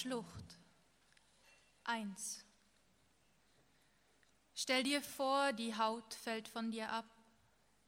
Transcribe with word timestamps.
Schlucht 0.00 0.60
1 1.82 2.44
Stell 4.54 4.84
dir 4.84 5.02
vor, 5.02 5.52
die 5.52 5.76
Haut 5.76 6.14
fällt 6.14 6.46
von 6.46 6.70
dir 6.70 6.92
ab, 6.92 7.10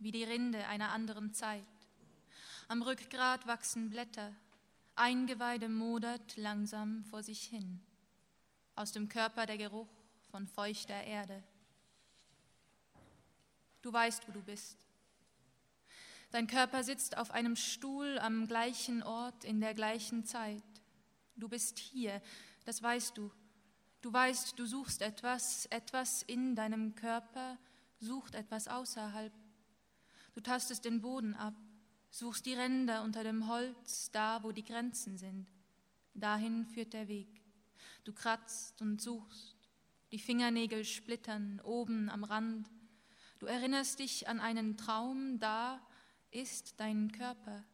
wie 0.00 0.10
die 0.10 0.24
Rinde 0.24 0.66
einer 0.66 0.90
anderen 0.90 1.32
Zeit. 1.32 1.62
Am 2.66 2.82
Rückgrat 2.82 3.46
wachsen 3.46 3.90
Blätter, 3.90 4.34
Eingeweide 4.96 5.68
modert 5.68 6.36
langsam 6.36 7.04
vor 7.04 7.22
sich 7.22 7.44
hin. 7.44 7.80
Aus 8.74 8.90
dem 8.90 9.08
Körper 9.08 9.46
der 9.46 9.58
Geruch 9.58 9.94
von 10.32 10.48
feuchter 10.48 11.04
Erde. 11.04 11.44
Du 13.82 13.92
weißt, 13.92 14.26
wo 14.26 14.32
du 14.32 14.42
bist. 14.42 14.84
Dein 16.32 16.48
Körper 16.48 16.82
sitzt 16.82 17.16
auf 17.16 17.30
einem 17.30 17.54
Stuhl 17.54 18.18
am 18.18 18.48
gleichen 18.48 19.04
Ort 19.04 19.44
in 19.44 19.60
der 19.60 19.74
gleichen 19.74 20.24
Zeit. 20.24 20.64
Du 21.40 21.48
bist 21.48 21.78
hier, 21.78 22.20
das 22.64 22.82
weißt 22.82 23.16
du. 23.16 23.30
Du 24.02 24.12
weißt, 24.12 24.58
du 24.58 24.66
suchst 24.66 25.02
etwas, 25.02 25.66
etwas 25.66 26.22
in 26.22 26.54
deinem 26.54 26.94
Körper 26.94 27.58
sucht 27.98 28.34
etwas 28.34 28.68
außerhalb. 28.68 29.32
Du 30.34 30.40
tastest 30.40 30.84
den 30.84 31.00
Boden 31.00 31.34
ab, 31.34 31.54
suchst 32.10 32.46
die 32.46 32.54
Ränder 32.54 33.02
unter 33.02 33.24
dem 33.24 33.48
Holz, 33.48 34.10
da 34.10 34.42
wo 34.42 34.52
die 34.52 34.64
Grenzen 34.64 35.16
sind. 35.16 35.48
Dahin 36.14 36.66
führt 36.66 36.92
der 36.92 37.08
Weg. 37.08 37.42
Du 38.04 38.12
kratzt 38.12 38.80
und 38.82 39.00
suchst. 39.00 39.56
Die 40.12 40.18
Fingernägel 40.18 40.84
splittern 40.84 41.60
oben 41.60 42.10
am 42.10 42.24
Rand. 42.24 42.68
Du 43.38 43.46
erinnerst 43.46 43.98
dich 43.98 44.28
an 44.28 44.40
einen 44.40 44.76
Traum, 44.76 45.38
da 45.38 45.80
ist 46.30 46.74
dein 46.78 47.12
Körper, 47.12 47.64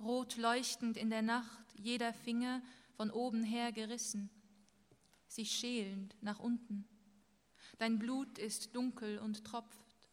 rot 0.00 0.36
leuchtend 0.36 0.96
in 0.96 1.10
der 1.10 1.22
Nacht, 1.22 1.64
jeder 1.74 2.12
Finger 2.12 2.62
von 2.96 3.10
oben 3.10 3.44
her 3.44 3.72
gerissen, 3.72 4.30
sich 5.28 5.52
schälend 5.52 6.16
nach 6.22 6.38
unten. 6.38 6.88
Dein 7.78 7.98
Blut 7.98 8.38
ist 8.38 8.74
dunkel 8.74 9.18
und 9.18 9.44
tropft. 9.44 10.08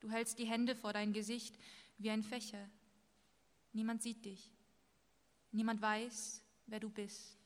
Du 0.00 0.10
hältst 0.10 0.38
die 0.38 0.46
Hände 0.46 0.76
vor 0.76 0.92
dein 0.92 1.12
Gesicht 1.12 1.58
wie 1.98 2.10
ein 2.10 2.22
Fächer. 2.22 2.68
Niemand 3.72 4.02
sieht 4.02 4.24
dich. 4.24 4.52
Niemand 5.52 5.80
weiß, 5.80 6.42
wer 6.66 6.80
du 6.80 6.90
bist. 6.90 7.38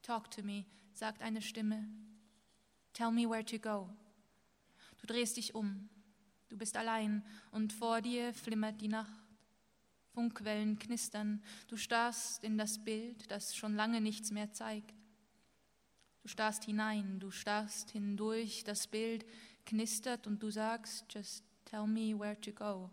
Talk 0.00 0.30
to 0.30 0.42
me, 0.42 0.64
sagt 0.94 1.22
eine 1.22 1.42
Stimme. 1.42 1.88
Tell 2.92 3.10
me 3.10 3.28
where 3.28 3.44
to 3.44 3.58
go. 3.58 3.88
Du 5.00 5.06
drehst 5.06 5.36
dich 5.36 5.54
um. 5.54 5.88
Du 6.48 6.56
bist 6.56 6.76
allein 6.76 7.24
und 7.50 7.72
vor 7.72 8.00
dir 8.00 8.32
flimmert 8.34 8.80
die 8.80 8.88
Nacht. 8.88 9.21
Funkwellen 10.14 10.78
knistern. 10.78 11.42
Du 11.68 11.76
starrst 11.76 12.44
in 12.44 12.58
das 12.58 12.82
Bild, 12.84 13.30
das 13.30 13.54
schon 13.54 13.74
lange 13.74 14.00
nichts 14.00 14.30
mehr 14.30 14.52
zeigt. 14.52 14.94
Du 16.22 16.28
starrst 16.28 16.64
hinein, 16.64 17.18
du 17.18 17.30
starrst 17.30 17.90
hindurch, 17.90 18.62
das 18.64 18.86
Bild 18.86 19.24
knistert 19.66 20.26
und 20.26 20.42
du 20.42 20.50
sagst, 20.50 21.06
just 21.10 21.44
tell 21.64 21.86
me 21.86 22.18
where 22.18 22.40
to 22.40 22.52
go. 22.52 22.90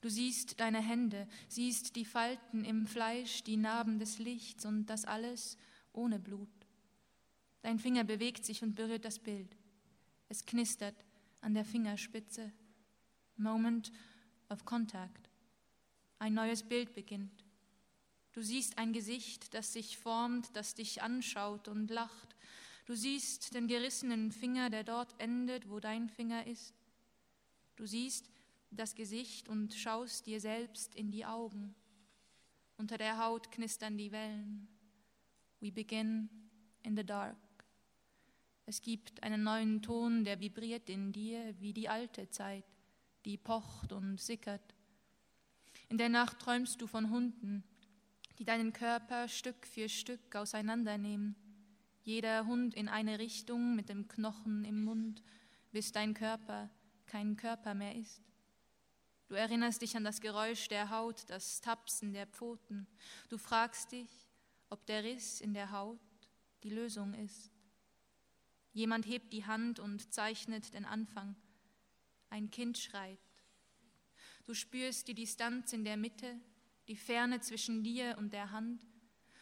Du 0.00 0.08
siehst 0.08 0.58
deine 0.58 0.80
Hände, 0.80 1.28
siehst 1.48 1.94
die 1.94 2.04
Falten 2.04 2.64
im 2.64 2.86
Fleisch, 2.86 3.44
die 3.44 3.56
Narben 3.56 3.98
des 3.98 4.18
Lichts 4.18 4.64
und 4.64 4.86
das 4.86 5.04
alles 5.04 5.58
ohne 5.92 6.18
Blut. 6.18 6.48
Dein 7.60 7.78
Finger 7.78 8.02
bewegt 8.02 8.44
sich 8.44 8.62
und 8.62 8.74
berührt 8.74 9.04
das 9.04 9.18
Bild. 9.18 9.56
Es 10.28 10.44
knistert 10.44 10.96
an 11.40 11.54
der 11.54 11.64
Fingerspitze. 11.64 12.52
Moment 13.36 13.92
of 14.48 14.64
Contact. 14.64 15.31
Ein 16.22 16.34
neues 16.34 16.62
Bild 16.62 16.94
beginnt. 16.94 17.44
Du 18.30 18.42
siehst 18.42 18.78
ein 18.78 18.92
Gesicht, 18.92 19.54
das 19.54 19.72
sich 19.72 19.98
formt, 19.98 20.54
das 20.54 20.76
dich 20.76 21.02
anschaut 21.02 21.66
und 21.66 21.90
lacht. 21.90 22.36
Du 22.86 22.94
siehst 22.94 23.56
den 23.56 23.66
gerissenen 23.66 24.30
Finger, 24.30 24.70
der 24.70 24.84
dort 24.84 25.18
endet, 25.18 25.68
wo 25.68 25.80
dein 25.80 26.08
Finger 26.08 26.46
ist. 26.46 26.74
Du 27.74 27.86
siehst 27.86 28.30
das 28.70 28.94
Gesicht 28.94 29.48
und 29.48 29.74
schaust 29.74 30.26
dir 30.26 30.40
selbst 30.40 30.94
in 30.94 31.10
die 31.10 31.26
Augen. 31.26 31.74
Unter 32.76 32.98
der 32.98 33.18
Haut 33.18 33.50
knistern 33.50 33.98
die 33.98 34.12
Wellen. 34.12 34.68
We 35.58 35.72
begin 35.72 36.28
in 36.84 36.96
the 36.96 37.04
dark. 37.04 37.36
Es 38.64 38.80
gibt 38.80 39.24
einen 39.24 39.42
neuen 39.42 39.82
Ton, 39.82 40.22
der 40.22 40.38
vibriert 40.38 40.88
in 40.88 41.10
dir 41.10 41.52
wie 41.58 41.72
die 41.72 41.88
alte 41.88 42.30
Zeit, 42.30 42.64
die 43.24 43.38
pocht 43.38 43.92
und 43.92 44.20
sickert. 44.20 44.76
In 45.92 45.98
der 45.98 46.08
Nacht 46.08 46.38
träumst 46.38 46.80
du 46.80 46.86
von 46.86 47.10
Hunden, 47.10 47.64
die 48.38 48.46
deinen 48.46 48.72
Körper 48.72 49.28
Stück 49.28 49.66
für 49.66 49.90
Stück 49.90 50.34
auseinandernehmen, 50.34 51.36
jeder 52.02 52.46
Hund 52.46 52.72
in 52.74 52.88
eine 52.88 53.18
Richtung 53.18 53.76
mit 53.76 53.90
dem 53.90 54.08
Knochen 54.08 54.64
im 54.64 54.84
Mund, 54.84 55.22
bis 55.70 55.92
dein 55.92 56.14
Körper 56.14 56.70
kein 57.04 57.36
Körper 57.36 57.74
mehr 57.74 57.94
ist. 57.94 58.22
Du 59.28 59.34
erinnerst 59.34 59.82
dich 59.82 59.94
an 59.94 60.02
das 60.02 60.22
Geräusch 60.22 60.66
der 60.68 60.88
Haut, 60.88 61.28
das 61.28 61.60
Tapsen 61.60 62.14
der 62.14 62.26
Pfoten. 62.26 62.86
Du 63.28 63.36
fragst 63.36 63.92
dich, 63.92 64.30
ob 64.70 64.86
der 64.86 65.04
Riss 65.04 65.42
in 65.42 65.52
der 65.52 65.72
Haut 65.72 66.00
die 66.62 66.70
Lösung 66.70 67.12
ist. 67.12 67.52
Jemand 68.72 69.04
hebt 69.04 69.30
die 69.34 69.44
Hand 69.44 69.78
und 69.78 70.10
zeichnet 70.10 70.72
den 70.72 70.86
Anfang. 70.86 71.36
Ein 72.30 72.50
Kind 72.50 72.78
schreit. 72.78 73.31
Du 74.44 74.54
spürst 74.54 75.08
die 75.08 75.14
Distanz 75.14 75.72
in 75.72 75.84
der 75.84 75.96
Mitte, 75.96 76.40
die 76.88 76.96
Ferne 76.96 77.40
zwischen 77.40 77.82
dir 77.82 78.16
und 78.18 78.32
der 78.32 78.50
Hand. 78.50 78.86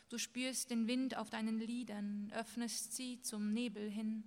Du 0.09 0.19
spürst 0.19 0.71
den 0.71 0.87
Wind 0.87 1.17
auf 1.17 1.31
deinen 1.31 1.59
Lidern, 1.59 2.31
öffnest 2.35 2.95
sie 2.95 3.21
zum 3.23 3.53
Nebel 3.53 3.89
hin. 3.89 4.25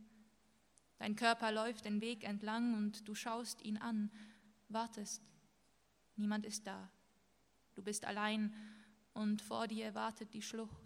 Dein 0.98 1.16
Körper 1.16 1.52
läuft 1.52 1.86
den 1.86 2.02
Weg 2.02 2.24
entlang 2.24 2.74
und 2.74 3.08
du 3.08 3.16
schaust 3.16 3.62
ihn 3.62 3.78
an, 3.78 4.10
wartest. 4.70 5.22
Niemand 6.16 6.46
ist 6.46 6.66
da. 6.66 6.90
Du 7.76 7.84
bist 7.84 8.06
allein 8.06 8.54
und 9.14 9.42
vor 9.42 9.68
dir 9.68 9.94
wartet 9.96 10.34
die 10.34 10.42
Schlucht. 10.42 10.84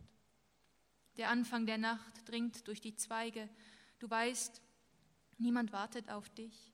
Der 1.17 1.29
Anfang 1.29 1.65
der 1.65 1.77
Nacht 1.77 2.27
dringt 2.27 2.67
durch 2.67 2.81
die 2.81 2.95
Zweige, 2.95 3.49
Du 3.99 4.09
weißt, 4.09 4.61
niemand 5.39 5.71
wartet 5.71 6.09
auf 6.09 6.29
dich. 6.29 6.73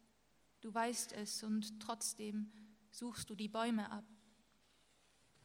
Du 0.60 0.74
weißt 0.74 1.14
es 1.14 1.44
und 1.44 1.80
trotzdem 1.80 2.52
suchst 2.94 3.30
du 3.30 3.36
die 3.36 3.50
Bäume 3.50 3.92
ab. 3.92 4.06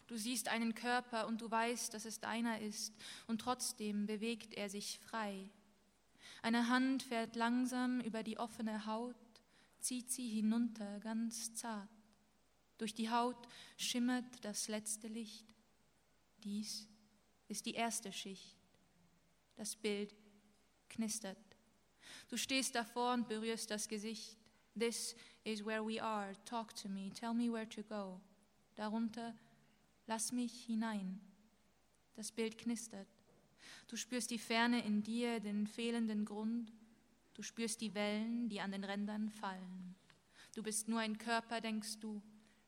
Du 0.06 0.16
siehst 0.16 0.48
einen 0.48 0.74
Körper 0.74 1.26
und 1.26 1.40
du 1.40 1.50
weißt, 1.50 1.92
dass 1.92 2.04
es 2.04 2.20
deiner 2.20 2.60
ist 2.60 2.94
und 3.26 3.40
trotzdem 3.40 4.06
bewegt 4.06 4.54
er 4.54 4.70
sich 4.70 4.98
frei. 5.00 5.50
Eine 6.40 6.68
Hand 6.68 7.02
fährt 7.02 7.36
langsam 7.36 8.00
über 8.00 8.22
die 8.22 8.38
offene 8.38 8.86
Haut, 8.86 9.16
zieht 9.80 10.10
sie 10.10 10.28
hinunter 10.28 11.00
ganz 11.00 11.54
zart. 11.54 11.88
Durch 12.78 12.94
die 12.94 13.10
Haut 13.10 13.48
schimmert 13.76 14.44
das 14.44 14.68
letzte 14.68 15.08
Licht. 15.08 15.46
Dies 16.44 16.88
ist 17.48 17.66
die 17.66 17.74
erste 17.74 18.12
Schicht. 18.12 18.56
Das 19.56 19.74
Bild 19.74 20.14
knistert. 20.88 21.36
Du 22.28 22.36
stehst 22.36 22.74
davor 22.74 23.14
und 23.14 23.28
berührst 23.28 23.70
das 23.70 23.88
Gesicht. 23.88 24.38
This 24.78 25.16
is 25.48 25.64
where 25.64 25.82
we 25.82 26.00
are. 26.00 26.34
Talk 26.44 26.74
to 26.76 26.88
me. 26.88 27.10
Tell 27.10 27.32
me 27.32 27.50
where 27.50 27.68
to 27.68 27.82
go. 27.82 28.20
Darunter, 28.76 29.34
lass 30.06 30.30
mich 30.30 30.66
hinein. 30.66 31.20
Das 32.14 32.30
Bild 32.32 32.58
knistert. 32.58 33.08
Du 33.86 33.96
spürst 33.96 34.30
die 34.30 34.38
Ferne 34.38 34.84
in 34.84 35.02
dir, 35.02 35.40
den 35.40 35.66
fehlenden 35.66 36.24
Grund. 36.24 36.72
Du 37.34 37.42
spürst 37.42 37.80
die 37.80 37.94
Wellen, 37.94 38.48
die 38.48 38.60
an 38.60 38.72
den 38.72 38.84
Rändern 38.84 39.30
fallen. 39.30 39.94
Du 40.54 40.62
bist 40.62 40.88
nur 40.88 41.00
ein 41.00 41.18
Körper, 41.18 41.60
denkst 41.60 41.98
du, 42.00 42.20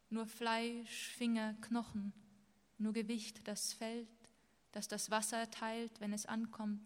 nur 0.09 0.27
Fleisch, 0.27 1.09
Finger, 1.09 1.55
Knochen, 1.61 2.13
nur 2.79 2.93
Gewicht, 2.93 3.47
das 3.47 3.73
fällt, 3.73 4.09
das 4.73 4.89
das 4.89 5.11
Wasser 5.11 5.51
teilt, 5.51 6.01
wenn 6.01 6.13
es 6.13 6.27
ankommt. 6.27 6.81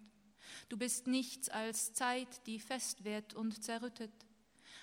Du 0.69 0.76
bist 0.76 1.06
nichts 1.06 1.49
als 1.49 1.93
Zeit, 1.93 2.47
die 2.47 2.58
fest 2.58 3.05
wird 3.05 3.35
und 3.35 3.62
zerrüttet, 3.62 4.24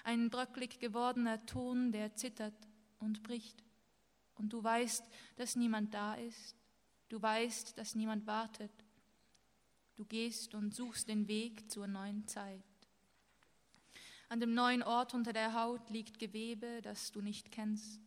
ein 0.04 0.30
bröcklig 0.30 0.80
gewordener 0.80 1.46
Ton, 1.46 1.92
der 1.92 2.16
zittert 2.16 2.56
und 3.00 3.24
bricht. 3.24 3.64
Und 4.36 4.54
du 4.54 4.64
weißt, 4.64 5.04
dass 5.36 5.56
niemand 5.56 5.94
da 5.94 6.16
ist, 6.16 6.56
du 7.10 7.22
weißt, 7.22 7.78
dass 7.78 7.96
niemand 7.96 8.26
wartet. 8.26 8.72
Du 9.96 10.06
gehst 10.06 10.56
und 10.56 10.74
suchst 10.74 11.08
den 11.08 11.28
Weg 11.28 11.70
zur 11.70 11.88
neuen 11.88 12.28
Zeit. 12.28 12.64
An 14.30 14.40
dem 14.40 14.54
neuen 14.54 14.82
Ort 14.82 15.14
unter 15.14 15.34
der 15.34 15.54
Haut 15.54 15.90
liegt 15.90 16.18
Gewebe, 16.18 16.82
das 16.82 17.12
du 17.12 17.22
nicht 17.22 17.52
kennst. 17.52 18.00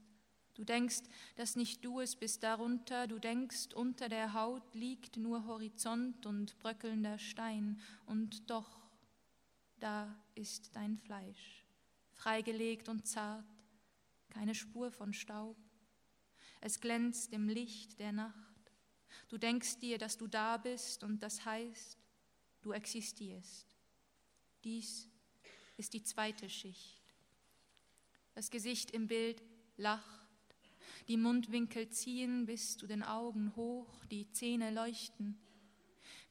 Du 0.55 0.65
denkst, 0.65 1.03
dass 1.35 1.57
nicht 1.57 1.85
du 1.85 2.01
es 2.01 2.15
bist 2.15 2.45
darunter, 2.45 3.09
du 3.09 3.19
denkst, 3.19 3.75
unter 3.75 4.09
der 4.09 4.35
Haut 4.35 4.75
liegt 4.75 5.17
nur 5.17 5.47
Horizont 5.47 6.27
und 6.27 6.59
bröckelnder 6.61 7.19
Stein, 7.19 7.81
und 8.07 8.49
doch, 8.49 8.81
da 9.81 10.15
ist 10.37 10.75
dein 10.77 10.97
Fleisch, 10.97 11.64
freigelegt 12.25 12.89
und 12.89 13.07
zart, 13.07 13.45
keine 14.31 14.55
Spur 14.55 14.91
von 14.91 15.13
Staub. 15.13 15.59
Es 16.63 16.81
glänzt 16.81 17.35
im 17.35 17.51
Licht 17.51 18.01
der 18.01 18.13
Nacht. 18.13 18.73
Du 19.29 19.37
denkst 19.37 19.79
dir, 19.81 19.99
dass 19.99 20.17
du 20.17 20.27
da 20.27 20.57
bist 20.57 21.05
und 21.05 21.23
das 21.23 21.45
heißt, 21.45 21.99
du 22.63 22.73
existierst. 22.73 23.77
Dies 24.65 25.07
ist 25.77 25.93
die 25.93 26.03
zweite 26.03 26.49
Schicht. 26.49 27.03
Das 28.33 28.51
Gesicht 28.51 28.93
im 28.93 29.07
Bild 29.07 29.43
lacht, 29.77 30.27
die 31.09 31.19
Mundwinkel 31.19 31.91
ziehen 31.91 32.47
bis 32.47 32.79
zu 32.79 32.87
den 32.87 33.03
Augen 33.03 33.55
hoch, 33.55 34.03
die 34.07 34.31
Zähne 34.33 34.71
leuchten. 34.71 35.39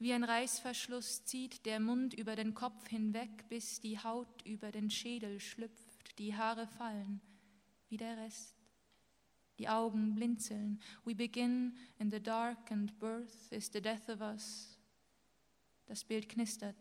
Wie 0.04 0.12
ein 0.12 0.26
Reißverschluss 0.26 1.24
zieht 1.24 1.66
der 1.66 1.80
Mund 1.80 2.14
über 2.14 2.36
den 2.36 2.54
Kopf 2.54 2.90
hinweg, 2.90 3.48
bis 3.48 3.80
die 3.80 3.98
Haut 3.98 4.42
über 4.46 4.70
den 4.70 4.90
Schädel 4.90 5.40
schlüpft, 5.40 6.20
die 6.20 6.36
Haare 6.36 6.68
fallen, 6.68 7.22
wie 7.88 7.96
der 7.96 8.18
Rest. 8.18 8.54
Die 9.60 9.70
Augen 9.70 10.14
blinzeln. 10.14 10.82
We 11.06 11.16
begin 11.16 11.78
in 12.00 12.12
the 12.12 12.20
dark 12.20 12.70
and 12.70 13.00
birth 13.00 13.50
is 13.50 13.70
the 13.72 13.82
death 13.82 14.10
of 14.10 14.20
us. 14.20 14.78
Das 15.86 16.04
Bild 16.04 16.28
knistert, 16.28 16.76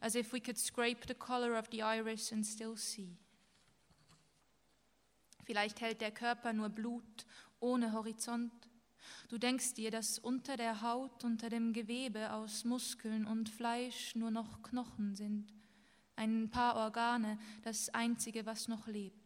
as 0.00 0.16
if 0.16 0.32
we 0.32 0.40
could 0.40 0.58
scrape 0.58 1.06
the 1.06 1.14
color 1.14 1.56
of 1.56 1.68
the 1.70 1.84
iris 1.84 2.32
and 2.32 2.44
still 2.44 2.76
see. 2.76 3.16
Vielleicht 5.44 5.80
hält 5.80 6.00
der 6.00 6.10
Körper 6.10 6.52
nur 6.52 6.70
Blut 6.70 7.26
ohne 7.60 7.92
Horizont. 7.92 8.69
Du 9.28 9.38
denkst 9.38 9.74
dir, 9.74 9.90
dass 9.90 10.18
unter 10.18 10.56
der 10.56 10.82
Haut, 10.82 11.24
unter 11.24 11.48
dem 11.48 11.72
Gewebe 11.72 12.32
aus 12.32 12.64
Muskeln 12.64 13.26
und 13.26 13.48
Fleisch 13.48 14.14
nur 14.14 14.30
noch 14.30 14.62
Knochen 14.62 15.14
sind, 15.14 15.52
ein 16.16 16.50
paar 16.50 16.76
Organe, 16.76 17.38
das 17.62 17.88
einzige, 17.90 18.44
was 18.44 18.68
noch 18.68 18.86
lebt. 18.86 19.16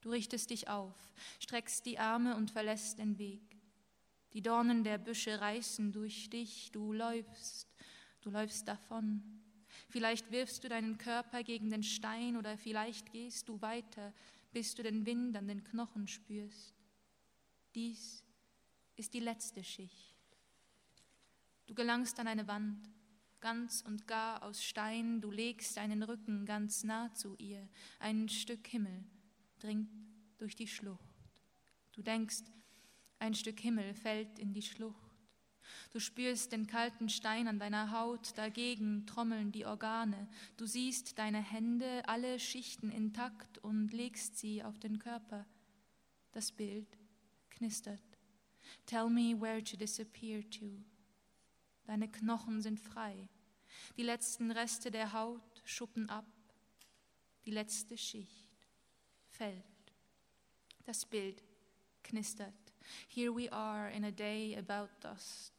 Du 0.00 0.10
richtest 0.10 0.50
dich 0.50 0.68
auf, 0.68 0.94
streckst 1.40 1.84
die 1.86 1.98
Arme 1.98 2.36
und 2.36 2.50
verlässt 2.50 2.98
den 2.98 3.18
Weg. 3.18 3.56
Die 4.32 4.42
Dornen 4.42 4.84
der 4.84 4.98
Büsche 4.98 5.40
reißen 5.40 5.92
durch 5.92 6.30
dich, 6.30 6.70
du 6.72 6.92
läufst, 6.92 7.68
du 8.20 8.30
läufst 8.30 8.68
davon. 8.68 9.22
Vielleicht 9.88 10.30
wirfst 10.30 10.64
du 10.64 10.68
deinen 10.68 10.98
Körper 10.98 11.42
gegen 11.42 11.70
den 11.70 11.82
Stein 11.82 12.36
oder 12.36 12.58
vielleicht 12.58 13.10
gehst 13.12 13.48
du 13.48 13.60
weiter, 13.60 14.12
bis 14.52 14.74
du 14.74 14.82
den 14.82 15.06
Wind 15.06 15.36
an 15.36 15.48
den 15.48 15.64
Knochen 15.64 16.06
spürst. 16.08 16.74
Dies 17.74 18.24
ist 18.98 19.14
die 19.14 19.20
letzte 19.20 19.62
Schicht. 19.62 20.16
Du 21.66 21.74
gelangst 21.74 22.18
an 22.18 22.26
eine 22.26 22.48
Wand, 22.48 22.90
ganz 23.40 23.82
und 23.82 24.06
gar 24.06 24.42
aus 24.42 24.62
Stein, 24.62 25.20
du 25.20 25.30
legst 25.30 25.76
deinen 25.76 26.02
Rücken 26.02 26.46
ganz 26.46 26.82
nah 26.82 27.12
zu 27.14 27.36
ihr, 27.36 27.68
ein 28.00 28.28
Stück 28.28 28.66
Himmel 28.66 29.04
dringt 29.58 29.90
durch 30.38 30.56
die 30.56 30.66
Schlucht. 30.66 30.98
Du 31.92 32.02
denkst, 32.02 32.44
ein 33.18 33.34
Stück 33.34 33.60
Himmel 33.60 33.94
fällt 33.94 34.38
in 34.38 34.52
die 34.52 34.62
Schlucht. 34.62 34.96
Du 35.92 36.00
spürst 36.00 36.52
den 36.52 36.66
kalten 36.66 37.08
Stein 37.08 37.48
an 37.48 37.58
deiner 37.58 37.92
Haut, 37.92 38.36
dagegen 38.36 39.06
trommeln 39.06 39.52
die 39.52 39.66
Organe. 39.66 40.28
Du 40.56 40.66
siehst 40.66 41.18
deine 41.18 41.42
Hände, 41.42 42.02
alle 42.08 42.38
Schichten 42.38 42.90
intakt 42.90 43.58
und 43.58 43.92
legst 43.92 44.38
sie 44.38 44.62
auf 44.62 44.78
den 44.78 44.98
Körper. 44.98 45.46
Das 46.32 46.52
Bild 46.52 46.98
knistert. 47.50 48.17
Tell 48.86 49.08
me 49.08 49.34
where 49.34 49.62
to 49.62 49.76
disappear 49.76 50.42
to. 50.50 50.84
Deine 51.86 52.08
Knochen 52.08 52.60
sind 52.60 52.78
frei. 52.78 53.28
Die 53.96 54.02
letzten 54.02 54.50
Reste 54.50 54.90
der 54.90 55.12
Haut 55.12 55.62
schuppen 55.64 56.08
ab. 56.08 56.26
Die 57.44 57.50
letzte 57.50 57.96
Schicht 57.96 58.68
fällt. 59.30 59.64
Das 60.84 61.06
Bild 61.06 61.42
knistert. 62.02 62.54
Here 63.08 63.34
we 63.34 63.50
are 63.52 63.90
in 63.90 64.04
a 64.04 64.10
day 64.10 64.56
about 64.56 64.88
dust. 65.00 65.52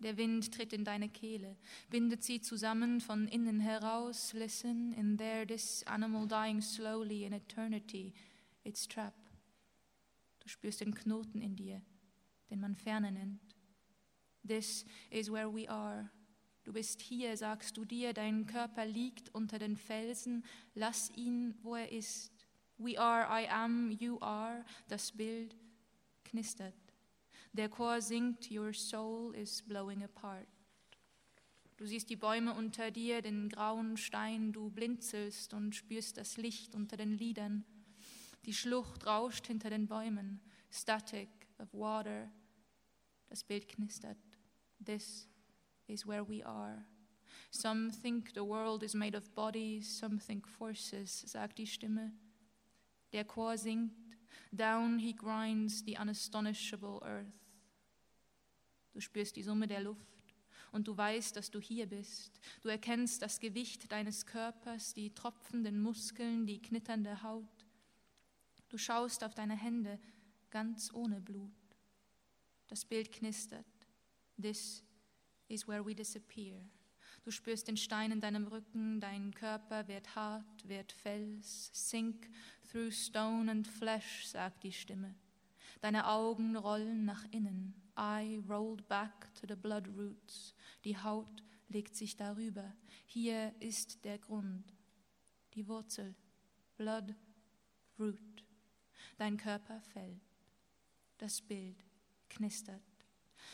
Der 0.00 0.16
Wind 0.16 0.52
tritt 0.52 0.72
in 0.72 0.84
deine 0.84 1.08
Kehle, 1.08 1.56
bindet 1.88 2.22
sie 2.22 2.40
zusammen 2.40 3.00
von 3.00 3.26
innen 3.28 3.60
heraus. 3.60 4.32
Listen, 4.32 4.92
in 4.92 5.16
there 5.16 5.46
this 5.46 5.82
animal 5.84 6.26
dying 6.26 6.60
slowly 6.60 7.24
in 7.24 7.32
eternity, 7.32 8.12
its 8.64 8.86
trap. 8.86 9.14
Du 10.40 10.48
spürst 10.48 10.80
den 10.80 10.94
Knoten 10.94 11.40
in 11.40 11.56
dir, 11.56 11.80
den 12.50 12.60
man 12.60 12.76
Ferne 12.76 13.12
nennt. 13.12 13.40
This 14.46 14.84
is 15.10 15.30
where 15.30 15.52
we 15.52 15.68
are. 15.68 16.10
Du 16.64 16.72
bist 16.72 17.00
hier, 17.00 17.36
sagst 17.36 17.76
du 17.76 17.84
dir, 17.84 18.14
dein 18.14 18.46
Körper 18.46 18.86
liegt 18.86 19.34
unter 19.34 19.58
den 19.58 19.76
Felsen, 19.76 20.44
lass 20.74 21.10
ihn, 21.10 21.54
wo 21.62 21.74
er 21.76 21.92
ist. 21.92 22.32
We 22.78 22.98
are, 22.98 23.26
I 23.28 23.48
am, 23.48 23.90
you 23.90 24.18
are, 24.20 24.64
das 24.88 25.12
Bild 25.12 25.56
knistert. 26.24 26.74
Der 27.52 27.68
Chor 27.68 28.00
singt, 28.00 28.50
Your 28.50 28.72
soul 28.72 29.34
is 29.34 29.62
blowing 29.62 30.02
apart. 30.02 30.48
Du 31.76 31.86
siehst 31.86 32.08
die 32.08 32.16
Bäume 32.16 32.54
unter 32.54 32.90
dir, 32.90 33.20
den 33.20 33.48
grauen 33.48 33.96
Stein, 33.96 34.52
du 34.52 34.70
blinzelst 34.70 35.54
und 35.54 35.74
spürst 35.74 36.16
das 36.16 36.36
Licht 36.36 36.74
unter 36.74 36.96
den 36.96 37.12
Liedern. 37.12 37.64
Die 38.44 38.54
Schlucht 38.54 39.06
rauscht 39.06 39.46
hinter 39.46 39.70
den 39.70 39.86
Bäumen, 39.86 40.40
static 40.70 41.28
of 41.58 41.72
water. 41.72 42.30
Das 43.28 43.42
Bild 43.42 43.68
knistert. 43.68 44.18
This 44.84 45.28
is 45.86 46.06
where 46.06 46.26
we 46.26 46.44
are. 46.44 46.84
Some 47.50 47.90
think 47.90 48.34
the 48.34 48.44
world 48.44 48.82
is 48.82 48.94
made 48.94 49.16
of 49.16 49.34
bodies, 49.34 49.98
some 49.98 50.18
think 50.18 50.46
forces, 50.48 51.24
sagt 51.26 51.58
die 51.58 51.66
Stimme. 51.66 52.12
Der 53.12 53.24
Chor 53.24 53.56
singt, 53.56 53.92
Down 54.52 54.98
he 54.98 55.12
grinds 55.12 55.84
the 55.84 55.96
unastonishable 55.96 57.00
earth. 57.02 57.32
Du 58.92 59.00
spürst 59.00 59.36
die 59.36 59.42
Summe 59.42 59.66
der 59.66 59.80
Luft 59.80 60.34
und 60.72 60.86
du 60.86 60.96
weißt, 60.96 61.36
dass 61.36 61.50
du 61.50 61.60
hier 61.60 61.86
bist. 61.86 62.40
Du 62.62 62.68
erkennst 62.68 63.22
das 63.22 63.40
Gewicht 63.40 63.90
deines 63.90 64.26
Körpers, 64.26 64.94
die 64.94 65.14
tropfenden 65.14 65.80
Muskeln, 65.80 66.46
die 66.46 66.60
knitternde 66.60 67.22
Haut. 67.22 67.66
Du 68.68 68.78
schaust 68.78 69.22
auf 69.22 69.34
deine 69.34 69.56
Hände 69.56 70.00
ganz 70.54 70.94
ohne 70.94 71.20
Blut. 71.20 71.50
Das 72.68 72.84
Bild 72.84 73.10
knistert. 73.10 73.66
This 74.40 74.84
is 75.48 75.66
where 75.66 75.84
we 75.84 75.96
disappear. 75.96 76.64
Du 77.24 77.32
spürst 77.32 77.66
den 77.66 77.76
Stein 77.76 78.12
in 78.12 78.20
deinem 78.20 78.46
Rücken, 78.46 79.00
dein 79.00 79.34
Körper 79.34 79.88
wird 79.88 80.14
hart, 80.14 80.68
wird 80.68 80.92
Fels. 80.92 81.70
Sink 81.72 82.30
through 82.70 82.92
stone 82.92 83.50
and 83.50 83.66
flesh, 83.66 84.28
sagt 84.28 84.62
die 84.62 84.72
Stimme. 84.72 85.16
Deine 85.80 86.06
Augen 86.06 86.54
rollen 86.54 87.04
nach 87.04 87.24
innen. 87.32 87.74
Eye 87.96 88.40
rolled 88.48 88.86
back 88.86 89.34
to 89.34 89.48
the 89.48 89.56
blood 89.56 89.88
roots. 89.96 90.54
Die 90.84 90.96
Haut 90.96 91.42
legt 91.68 91.96
sich 91.96 92.16
darüber. 92.16 92.72
Hier 93.06 93.52
ist 93.58 94.04
der 94.04 94.18
Grund, 94.18 94.72
die 95.54 95.66
Wurzel. 95.66 96.14
Blood, 96.76 97.12
root. 97.98 98.44
Dein 99.18 99.36
Körper 99.36 99.80
fällt. 99.80 100.33
Das 101.18 101.40
Bild 101.40 101.84
knistert. 102.28 102.82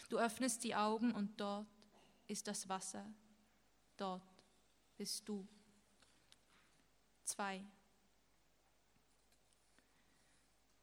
Du 0.08 0.18
öffnest 0.18 0.64
die 0.64 0.74
Augen 0.74 1.12
und 1.12 1.40
dort 1.40 1.66
ist 2.26 2.46
das 2.46 2.68
Wasser 2.68 3.06
dort 4.00 4.22
bist 4.96 5.28
du. 5.28 5.46
Zwei. 7.24 7.64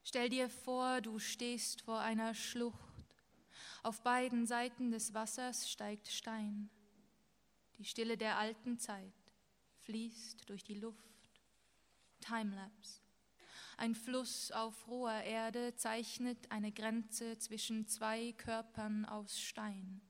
Stell 0.03 0.29
dir 0.29 0.49
vor, 0.49 1.01
du 1.01 1.19
stehst 1.19 1.81
vor 1.81 1.99
einer 1.99 2.33
Schlucht. 2.33 2.77
Auf 3.83 4.01
beiden 4.01 4.45
Seiten 4.45 4.91
des 4.91 5.13
Wassers 5.13 5.69
steigt 5.69 6.07
Stein. 6.07 6.69
Die 7.77 7.85
Stille 7.85 8.17
der 8.17 8.37
alten 8.37 8.79
Zeit 8.79 9.13
fließt 9.83 10.49
durch 10.49 10.63
die 10.63 10.75
Luft. 10.75 11.03
Timelapse. 12.21 13.01
Ein 13.77 13.95
Fluss 13.95 14.51
auf 14.51 14.87
roher 14.87 15.23
Erde 15.23 15.75
zeichnet 15.75 16.51
eine 16.51 16.71
Grenze 16.71 17.37
zwischen 17.37 17.87
zwei 17.87 18.33
Körpern 18.33 19.05
aus 19.05 19.39
Stein, 19.39 20.01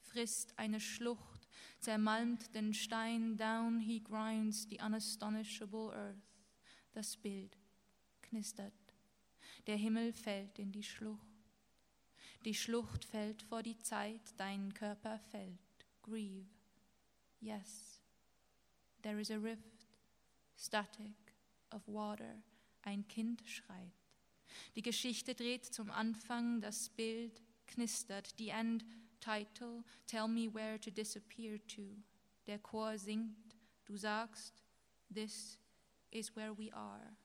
frisst 0.00 0.58
eine 0.58 0.80
Schlucht 0.80 1.44
zermalmt 1.84 2.54
den 2.54 2.72
Stein, 2.72 3.36
down 3.36 3.78
he 3.78 4.00
grinds 4.00 4.66
the 4.70 4.80
unastonishable 4.80 5.92
earth. 5.92 6.16
Das 6.92 7.16
Bild 7.16 7.58
knistert. 8.22 8.72
Der 9.66 9.76
Himmel 9.76 10.12
fällt 10.12 10.58
in 10.58 10.72
die 10.72 10.82
Schlucht. 10.82 11.20
Die 12.44 12.54
Schlucht 12.54 13.04
fällt 13.04 13.42
vor 13.42 13.62
die 13.62 13.78
Zeit, 13.78 14.22
dein 14.38 14.72
Körper 14.72 15.18
fällt. 15.18 15.58
Grieve. 16.02 16.48
Yes. 17.40 18.00
There 19.02 19.20
is 19.20 19.30
a 19.30 19.36
rift, 19.36 19.86
static 20.56 21.34
of 21.70 21.86
water. 21.86 22.42
Ein 22.84 23.08
Kind 23.08 23.42
schreit. 23.46 23.92
Die 24.76 24.82
Geschichte 24.82 25.34
dreht 25.34 25.64
zum 25.64 25.90
Anfang, 25.90 26.60
das 26.60 26.90
Bild 26.90 27.42
knistert. 27.66 28.34
The 28.38 28.50
end 28.50 28.84
Title 29.20 29.82
Tell 30.06 30.28
Me 30.28 30.52
Where 30.52 30.78
to 30.80 30.90
Disappear 30.90 31.58
to. 31.66 31.96
Der 32.46 32.58
Chor 32.58 32.98
singt, 32.98 33.56
du 33.86 33.96
sagst, 33.96 34.62
This 35.12 35.58
is 36.10 36.36
where 36.36 36.56
we 36.56 36.72
are. 36.74 37.16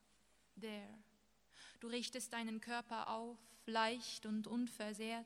There. 0.60 1.04
Du 1.82 1.88
richtest 1.88 2.32
deinen 2.32 2.62
Körper 2.62 3.10
auf, 3.10 3.38
leicht 3.66 4.26
und 4.26 4.48
unversehrt. 4.48 5.26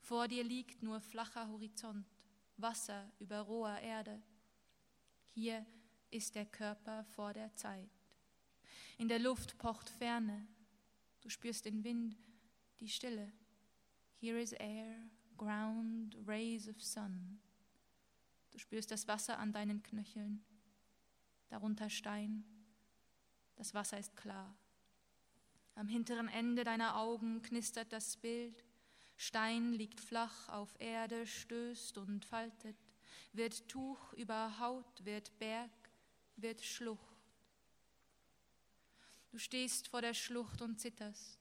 Vor 0.00 0.28
dir 0.28 0.44
liegt 0.44 0.82
nur 0.82 1.00
flacher 1.00 1.48
Horizont, 1.48 2.06
Wasser 2.56 3.10
über 3.18 3.40
roher 3.40 3.80
Erde. 3.80 4.22
Hier 5.34 5.66
ist 6.10 6.34
der 6.34 6.46
Körper 6.46 7.04
vor 7.04 7.32
der 7.32 7.54
Zeit. 7.56 7.90
In 8.96 9.08
der 9.08 9.18
Luft 9.18 9.58
pocht 9.58 9.90
Ferne. 9.90 10.46
Du 11.20 11.28
spürst 11.28 11.64
den 11.64 11.82
Wind, 11.82 12.16
die 12.80 12.88
Stille. 12.88 13.32
Here 14.20 14.40
is 14.40 14.52
air, 14.52 15.08
ground, 15.36 16.16
rays 16.26 16.68
of 16.68 16.80
sun. 16.80 17.40
Du 18.52 18.58
spürst 18.58 18.90
das 18.90 19.08
Wasser 19.08 19.38
an 19.38 19.52
deinen 19.52 19.82
Knöcheln, 19.82 20.44
darunter 21.48 21.90
Stein. 21.90 22.44
Das 23.56 23.74
Wasser 23.74 23.98
ist 23.98 24.16
klar. 24.16 24.56
Am 25.74 25.88
hinteren 25.88 26.28
Ende 26.28 26.62
deiner 26.62 26.96
Augen 26.96 27.42
knistert 27.42 27.92
das 27.92 28.16
Bild. 28.16 28.64
Stein 29.16 29.72
liegt 29.72 30.00
flach 30.00 30.48
auf 30.48 30.74
Erde, 30.78 31.26
stößt 31.26 31.98
und 31.98 32.24
faltet, 32.24 32.76
wird 33.32 33.68
Tuch 33.68 34.12
über 34.12 34.58
Haut, 34.60 35.04
wird 35.04 35.36
Berg, 35.38 35.70
wird 36.36 36.62
Schlucht. 36.62 37.13
Du 39.34 39.40
stehst 39.40 39.88
vor 39.88 40.00
der 40.00 40.14
Schlucht 40.14 40.62
und 40.62 40.78
zitterst. 40.78 41.40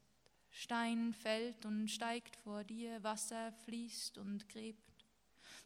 Stein 0.50 1.13
fällt 1.13 1.63
und 1.63 1.88
steigt 1.89 2.35
vor 2.38 2.63
dir, 2.63 3.03
Wasser 3.03 3.51
fließt 3.65 4.17
und 4.17 4.50
gräbt. 4.50 5.05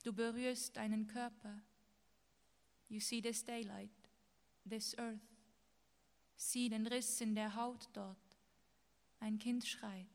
Du 0.04 0.12
berührst 0.12 0.76
deinen 0.76 1.08
Körper. 1.08 1.62
You 2.90 3.00
see 3.00 3.22
this 3.22 3.46
daylight, 3.46 3.90
this 4.70 4.94
earth. 4.98 5.22
Sieh 6.36 6.68
den 6.68 6.86
Riss 6.88 7.22
in 7.22 7.34
der 7.34 7.56
Haut 7.56 7.88
dort. 7.94 8.38
Ein 9.22 9.40
Kind 9.40 9.66
schreit. 9.66 10.06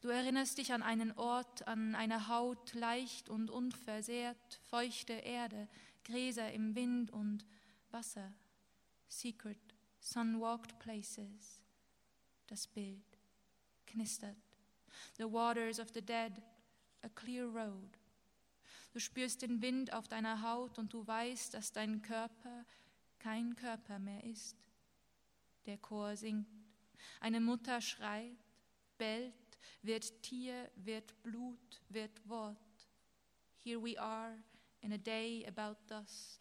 Du 0.00 0.08
erinnerst 0.08 0.56
dich 0.56 0.72
an 0.72 0.82
einen 0.82 1.12
Ort, 1.18 1.68
an 1.68 1.94
eine 1.96 2.28
Haut 2.28 2.72
leicht 2.72 3.28
und 3.28 3.50
unversehrt, 3.50 4.58
feuchte 4.70 5.12
Erde, 5.12 5.68
Gräser 6.02 6.50
im 6.50 6.74
Wind 6.74 7.10
und 7.10 7.44
Wasser. 7.90 8.32
Secret, 9.06 9.74
sun-walked 10.00 10.78
places. 10.78 11.62
Das 12.46 12.66
Bild 12.66 13.18
knistert. 13.86 14.36
The 15.18 15.30
waters 15.30 15.78
of 15.78 15.90
the 15.94 16.02
dead, 16.02 16.42
a 17.02 17.08
clear 17.08 17.46
road. 17.46 17.98
Du 18.92 18.98
spürst 18.98 19.42
den 19.42 19.62
Wind 19.62 19.92
auf 19.92 20.08
deiner 20.08 20.42
Haut 20.42 20.78
und 20.78 20.92
du 20.92 21.06
weißt, 21.06 21.54
dass 21.54 21.72
dein 21.72 22.02
Körper 22.02 22.64
kein 23.18 23.54
Körper 23.54 23.98
mehr 23.98 24.24
ist. 24.24 24.56
Der 25.66 25.78
Chor 25.78 26.16
singt. 26.16 26.48
Eine 27.20 27.40
Mutter 27.40 27.80
schreit, 27.80 28.36
bellt, 28.98 29.34
wird 29.82 30.22
Tier, 30.22 30.70
wird 30.74 31.22
Blut, 31.22 31.80
wird 31.88 32.28
Wort. 32.28 32.56
Here 33.58 33.80
we 33.80 34.00
are 34.00 34.36
in 34.80 34.92
a 34.92 34.98
day 34.98 35.46
about 35.46 35.78
dust. 35.86 36.40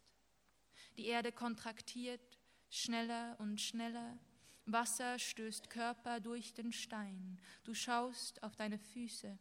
Die 0.98 1.06
Erde 1.06 1.32
kontraktiert, 1.32 2.39
schneller 2.70 3.36
und 3.40 3.60
schneller. 3.60 4.18
Wasser 4.66 5.18
stößt 5.18 5.70
Körper 5.70 6.20
durch 6.20 6.54
den 6.54 6.72
Stein. 6.72 7.40
Du 7.64 7.74
schaust 7.74 8.42
auf 8.44 8.56
deine 8.56 8.78
Füße. 8.78 9.38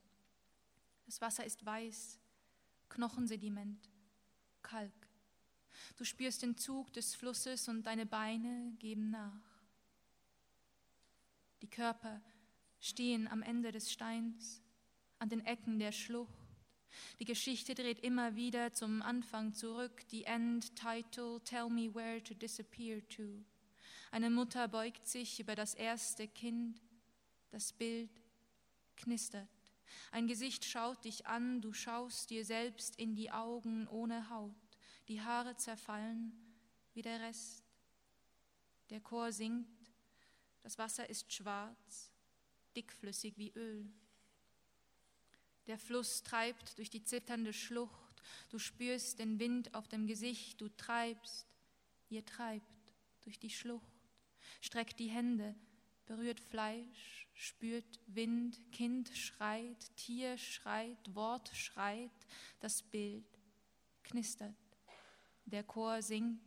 Das 1.07 1.21
Wasser 1.21 1.45
ist 1.45 1.65
weiß, 1.65 2.19
Knochensediment, 2.89 3.91
Kalk. 4.63 4.93
Du 5.97 6.05
spürst 6.05 6.43
den 6.43 6.57
Zug 6.57 6.93
des 6.93 7.15
Flusses 7.15 7.69
und 7.69 7.85
deine 7.85 8.07
Beine 8.07 8.73
geben 8.79 9.11
nach. 9.11 9.59
Die 11.63 11.69
Körper 11.69 12.21
stehen 12.81 13.29
am 13.29 13.43
Ende 13.43 13.73
des 13.73 13.91
Steins, 13.93 14.63
an 15.19 15.29
den 15.29 15.45
Ecken 15.45 15.79
der 15.79 15.93
Schlucht. 15.93 16.48
Die 17.19 17.25
Geschichte 17.25 17.75
dreht 17.75 18.01
immer 18.01 18.37
wieder 18.37 18.73
zum 18.73 19.03
Anfang 19.03 19.55
zurück, 19.55 20.07
die 20.09 20.25
End-Title 20.25 21.41
Tell 21.45 21.69
me 21.69 21.95
where 21.95 22.23
to 22.23 22.35
disappear 22.35 23.07
to. 23.09 23.45
Eine 24.11 24.31
Mutter 24.31 24.69
beugt 24.69 25.07
sich 25.07 25.41
über 25.41 25.55
das 25.55 25.75
erste 25.75 26.29
Kind, 26.29 26.81
das 27.51 27.73
Bild 27.73 28.11
knistert. 28.97 29.49
Ein 30.11 30.27
Gesicht 30.27 30.65
schaut 30.65 31.05
dich 31.05 31.27
an, 31.27 31.61
du 31.61 31.73
schaust 31.73 32.31
dir 32.31 32.45
selbst 32.45 32.97
in 32.97 33.15
die 33.15 33.31
Augen 33.31 33.87
ohne 33.89 34.31
Haut, 34.31 34.55
die 35.09 35.21
Haare 35.21 35.57
zerfallen 35.57 36.33
wie 36.95 37.03
der 37.03 37.21
Rest. 37.21 37.65
Der 38.91 39.01
Chor 39.01 39.33
singt, 39.33 39.69
das 40.63 40.79
Wasser 40.79 41.09
ist 41.09 41.33
schwarz, 41.33 42.11
dickflüssig 42.75 43.37
wie 43.37 43.53
Öl. 43.55 43.91
Der 45.69 45.79
Fluss 45.79 46.23
treibt 46.23 46.79
durch 46.79 46.89
die 46.89 47.05
zitternde 47.05 47.53
Schlucht, 47.53 48.23
du 48.49 48.59
spürst 48.59 49.19
den 49.19 49.39
Wind 49.39 49.75
auf 49.75 49.87
dem 49.87 50.07
Gesicht, 50.07 50.61
du 50.63 50.69
treibst, 50.71 51.47
ihr 52.09 52.25
treibt 52.25 52.67
durch 53.21 53.39
die 53.39 53.51
Schlucht, 53.51 53.87
streckt 54.63 54.99
die 54.99 55.11
Hände, 55.11 55.55
berührt 56.07 56.41
Fleisch, 56.41 57.29
spürt 57.35 58.01
Wind, 58.07 58.59
Kind 58.73 59.15
schreit, 59.15 59.95
Tier 59.95 60.39
schreit, 60.39 61.15
Wort 61.15 61.51
schreit, 61.55 62.27
das 62.61 62.83
Bild 62.83 63.27
knistert. 64.05 64.57
Der 65.45 65.65
Chor 65.65 66.01
singt, 66.01 66.41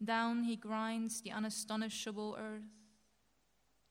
Down 0.00 0.44
he 0.44 0.56
grinds 0.56 1.22
the 1.24 1.32
unastonishable 1.32 2.36
earth. 2.36 2.62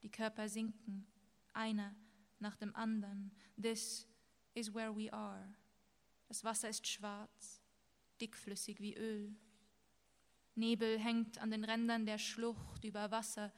Die 0.04 0.12
Körper 0.12 0.48
sinken, 0.48 1.08
einer 1.54 1.96
nach 2.40 2.56
dem 2.56 2.74
anderen. 2.76 3.32
This 3.62 4.08
is 4.58 4.74
where 4.74 4.96
we 4.96 5.12
are. 5.14 5.54
Das 6.28 6.44
Wasser 6.44 6.70
ist 6.70 6.88
schwarz, 6.88 7.62
dickflüssig 8.20 8.80
wie 8.82 8.96
Öl. 8.96 9.36
Nebel 10.56 10.98
hängt 10.98 11.38
an 11.38 11.52
den 11.52 11.64
Rändern 11.64 12.06
der 12.06 12.18
Schlucht 12.18 12.84
über 12.84 13.12
Wasser, 13.12 13.54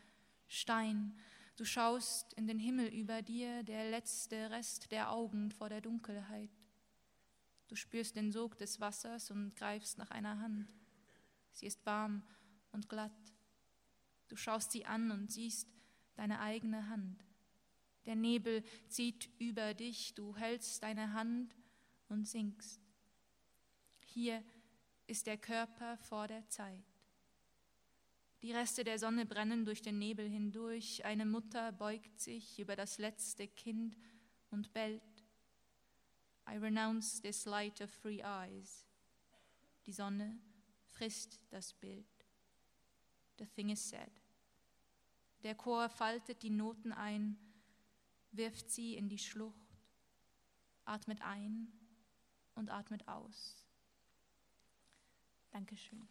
Stein. 0.48 1.18
Du 1.56 1.64
schaust 1.64 2.34
in 2.34 2.48
den 2.48 2.60
Himmel 2.60 2.88
über 2.88 3.22
dir, 3.22 3.64
der 3.64 3.90
letzte 3.90 4.52
Rest 4.52 4.92
der 4.92 5.12
Augen 5.12 5.52
vor 5.52 5.70
der 5.70 5.82
Dunkelheit. 5.82 6.52
Du 7.70 7.76
spürst 7.76 8.16
den 8.16 8.32
Sog 8.32 8.58
des 8.58 8.80
Wassers 8.80 9.32
und 9.32 9.56
greifst 9.56 9.98
nach 9.98 10.12
einer 10.12 10.40
Hand. 10.40 10.68
Sie 11.54 11.68
ist 11.68 11.86
warm 11.86 12.24
und 12.72 12.90
glatt. 12.90 13.12
Du 14.28 14.36
schaust 14.36 14.72
sie 14.72 14.86
an 14.86 15.12
und 15.12 15.32
siehst 15.32 15.68
deine 16.16 16.40
eigene 16.40 16.90
Hand. 16.90 17.24
Der 18.06 18.16
Nebel 18.16 18.64
zieht 18.88 19.30
über 19.40 19.74
dich, 19.74 20.14
du 20.16 20.36
hältst 20.36 20.84
deine 20.84 21.14
Hand 21.14 21.56
und 22.08 22.28
sinkst. 22.28 22.82
Hier 24.06 24.44
ist 25.08 25.28
der 25.28 25.38
Körper 25.38 25.98
vor 25.98 26.28
der 26.28 26.48
Zeit. 26.50 26.84
Die 28.42 28.54
Reste 28.54 28.84
der 28.84 28.98
Sonne 28.98 29.26
brennen 29.26 29.66
durch 29.66 29.82
den 29.82 30.00
Nebel 30.00 30.28
hindurch. 30.28 31.04
Eine 31.04 31.26
Mutter 31.26 31.72
beugt 31.74 32.20
sich 32.20 32.58
über 32.60 32.76
das 32.76 32.98
letzte 32.98 33.48
Kind 33.48 33.98
und 34.50 34.72
bellt. 34.72 35.02
I 36.50 36.56
renounce 36.56 37.22
this 37.22 37.46
light 37.46 37.82
of 37.82 37.92
free 37.92 38.22
eyes. 38.22 38.86
Die 39.86 39.94
Sonne 39.94 40.40
frisst 40.88 41.40
das 41.50 41.74
Bild. 41.74 42.08
The 43.38 43.46
thing 43.46 43.70
is 43.70 43.90
said. 43.90 44.12
Der 45.44 45.56
Chor 45.56 45.90
faltet 45.90 46.42
die 46.42 46.50
Noten 46.50 46.92
ein 46.92 47.38
wirft 48.32 48.70
sie 48.70 48.96
in 48.96 49.10
die 49.10 49.18
Schlucht, 49.18 49.78
atmet 50.86 51.22
ein 51.22 51.72
und 52.56 52.70
atmet 52.70 53.08
aus. 53.08 53.64
Dankeschön. 55.52 56.08